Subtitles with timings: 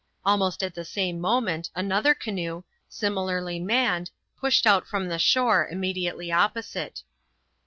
[0.25, 6.31] Almost at the same moment another canoe, similarly manned, pushed out from the shore immediately
[6.31, 7.03] opposite.